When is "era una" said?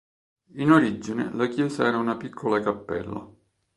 1.85-2.17